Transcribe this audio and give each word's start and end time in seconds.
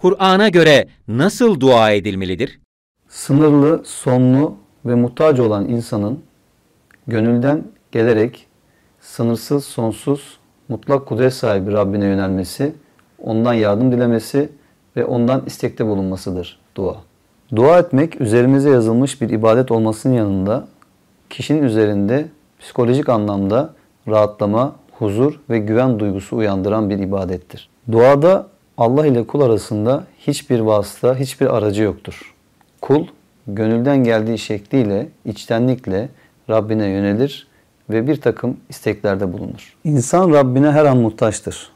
Kur'an'a 0.00 0.48
göre 0.48 0.88
nasıl 1.08 1.60
dua 1.60 1.90
edilmelidir? 1.90 2.60
Sınırlı, 3.08 3.82
sonlu 3.84 4.54
ve 4.86 4.94
muhtaç 4.94 5.40
olan 5.40 5.68
insanın 5.68 6.20
gönülden 7.06 7.64
gelerek 7.92 8.46
sınırsız, 9.00 9.64
sonsuz, 9.64 10.38
mutlak 10.68 11.06
kudret 11.06 11.34
sahibi 11.34 11.72
Rabbine 11.72 12.04
yönelmesi, 12.04 12.72
ondan 13.22 13.54
yardım 13.54 13.92
dilemesi 13.92 14.48
ve 14.96 15.04
ondan 15.04 15.42
istekte 15.46 15.86
bulunmasıdır 15.86 16.58
dua. 16.76 16.96
Dua 17.56 17.78
etmek 17.78 18.20
üzerimize 18.20 18.70
yazılmış 18.70 19.20
bir 19.20 19.28
ibadet 19.28 19.70
olmasının 19.70 20.14
yanında 20.14 20.68
kişinin 21.30 21.62
üzerinde 21.62 22.28
psikolojik 22.60 23.08
anlamda 23.08 23.74
rahatlama, 24.08 24.76
huzur 24.98 25.40
ve 25.50 25.58
güven 25.58 25.98
duygusu 25.98 26.36
uyandıran 26.36 26.90
bir 26.90 26.98
ibadettir. 26.98 27.68
Duada 27.92 28.46
Allah 28.78 29.06
ile 29.06 29.26
kul 29.26 29.40
arasında 29.40 30.04
hiçbir 30.18 30.60
vasıta, 30.60 31.16
hiçbir 31.16 31.56
aracı 31.56 31.82
yoktur. 31.82 32.34
Kul 32.80 33.06
gönülden 33.46 34.04
geldiği 34.04 34.38
şekliyle, 34.38 35.08
içtenlikle 35.24 36.08
Rabbine 36.50 36.86
yönelir 36.86 37.48
ve 37.90 38.06
bir 38.06 38.20
takım 38.20 38.56
isteklerde 38.68 39.32
bulunur. 39.32 39.76
İnsan 39.84 40.32
Rabbine 40.32 40.70
her 40.70 40.84
an 40.84 40.96
muhtaçtır. 40.96 41.70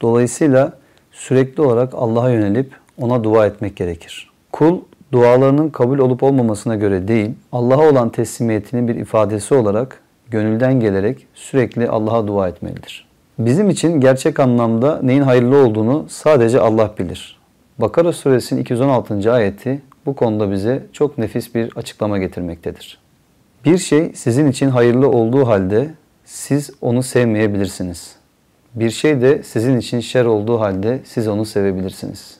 Dolayısıyla 0.00 0.72
sürekli 1.12 1.62
olarak 1.62 1.94
Allah'a 1.94 2.30
yönelip 2.30 2.72
ona 3.00 3.24
dua 3.24 3.46
etmek 3.46 3.76
gerekir. 3.76 4.30
Kul 4.52 4.80
dualarının 5.12 5.70
kabul 5.70 5.98
olup 5.98 6.22
olmamasına 6.22 6.76
göre 6.76 7.08
değil, 7.08 7.30
Allah'a 7.52 7.90
olan 7.90 8.08
teslimiyetinin 8.08 8.88
bir 8.88 8.94
ifadesi 8.94 9.54
olarak 9.54 10.00
gönülden 10.30 10.80
gelerek 10.80 11.26
sürekli 11.34 11.88
Allah'a 11.88 12.26
dua 12.26 12.48
etmelidir. 12.48 13.11
Bizim 13.38 13.70
için 13.70 14.00
gerçek 14.00 14.40
anlamda 14.40 15.00
neyin 15.02 15.22
hayırlı 15.22 15.56
olduğunu 15.56 16.06
sadece 16.08 16.60
Allah 16.60 16.90
bilir. 16.98 17.38
Bakara 17.78 18.12
suresinin 18.12 18.60
216. 18.60 19.32
ayeti 19.32 19.82
bu 20.06 20.14
konuda 20.14 20.50
bize 20.52 20.86
çok 20.92 21.18
nefis 21.18 21.54
bir 21.54 21.72
açıklama 21.76 22.18
getirmektedir. 22.18 22.98
Bir 23.64 23.78
şey 23.78 24.12
sizin 24.14 24.46
için 24.50 24.68
hayırlı 24.68 25.08
olduğu 25.08 25.46
halde 25.46 25.94
siz 26.24 26.70
onu 26.80 27.02
sevmeyebilirsiniz. 27.02 28.16
Bir 28.74 28.90
şey 28.90 29.20
de 29.20 29.42
sizin 29.42 29.78
için 29.78 30.00
şer 30.00 30.24
olduğu 30.24 30.60
halde 30.60 31.00
siz 31.04 31.28
onu 31.28 31.44
sevebilirsiniz. 31.44 32.38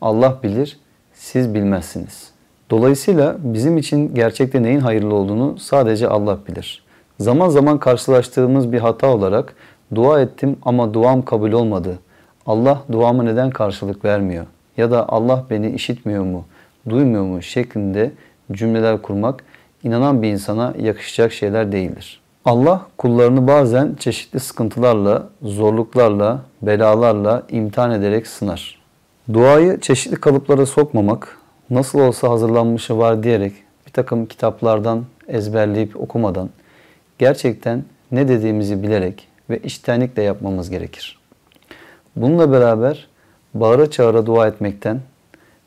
Allah 0.00 0.38
bilir, 0.42 0.78
siz 1.14 1.54
bilmezsiniz. 1.54 2.30
Dolayısıyla 2.70 3.36
bizim 3.38 3.78
için 3.78 4.14
gerçekte 4.14 4.62
neyin 4.62 4.80
hayırlı 4.80 5.14
olduğunu 5.14 5.58
sadece 5.58 6.08
Allah 6.08 6.38
bilir. 6.48 6.84
Zaman 7.18 7.48
zaman 7.48 7.78
karşılaştığımız 7.78 8.72
bir 8.72 8.78
hata 8.78 9.06
olarak 9.06 9.54
dua 9.94 10.20
ettim 10.20 10.56
ama 10.62 10.94
duam 10.94 11.24
kabul 11.24 11.52
olmadı. 11.52 11.98
Allah 12.46 12.82
duama 12.92 13.22
neden 13.22 13.50
karşılık 13.50 14.04
vermiyor? 14.04 14.46
Ya 14.76 14.90
da 14.90 15.08
Allah 15.08 15.44
beni 15.50 15.70
işitmiyor 15.70 16.24
mu, 16.24 16.44
duymuyor 16.88 17.24
mu 17.24 17.42
şeklinde 17.42 18.12
cümleler 18.52 19.02
kurmak 19.02 19.44
inanan 19.82 20.22
bir 20.22 20.28
insana 20.28 20.74
yakışacak 20.78 21.32
şeyler 21.32 21.72
değildir. 21.72 22.20
Allah 22.44 22.86
kullarını 22.98 23.46
bazen 23.46 23.94
çeşitli 23.98 24.40
sıkıntılarla, 24.40 25.28
zorluklarla, 25.42 26.40
belalarla 26.62 27.42
imtihan 27.50 27.90
ederek 27.90 28.26
sınar. 28.26 28.80
Duayı 29.32 29.80
çeşitli 29.80 30.16
kalıplara 30.16 30.66
sokmamak, 30.66 31.38
nasıl 31.70 31.98
olsa 32.00 32.28
hazırlanmışı 32.28 32.98
var 32.98 33.22
diyerek 33.22 33.52
bir 33.86 33.92
takım 33.92 34.26
kitaplardan 34.26 35.04
ezberleyip 35.28 36.00
okumadan 36.00 36.50
gerçekten 37.18 37.84
ne 38.12 38.28
dediğimizi 38.28 38.82
bilerek 38.82 39.28
ve 39.50 39.58
içtenlikle 39.58 40.22
yapmamız 40.22 40.70
gerekir. 40.70 41.18
Bununla 42.16 42.52
beraber 42.52 43.08
bağıra 43.54 43.90
çağıra 43.90 44.26
dua 44.26 44.46
etmekten 44.48 45.00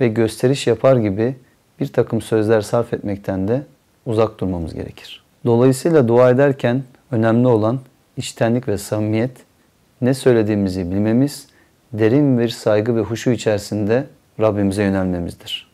ve 0.00 0.08
gösteriş 0.08 0.66
yapar 0.66 0.96
gibi 0.96 1.36
bir 1.80 1.86
takım 1.86 2.22
sözler 2.22 2.60
sarf 2.60 2.92
etmekten 2.92 3.48
de 3.48 3.62
uzak 4.06 4.40
durmamız 4.40 4.74
gerekir. 4.74 5.24
Dolayısıyla 5.44 6.08
dua 6.08 6.30
ederken 6.30 6.82
önemli 7.10 7.48
olan 7.48 7.80
içtenlik 8.16 8.68
ve 8.68 8.78
samimiyet, 8.78 9.30
ne 10.00 10.14
söylediğimizi 10.14 10.90
bilmemiz, 10.90 11.46
derin 11.92 12.38
bir 12.38 12.48
saygı 12.48 12.96
ve 12.96 13.00
huşu 13.00 13.30
içerisinde 13.30 14.06
Rabbimize 14.40 14.82
yönelmemizdir. 14.82 15.73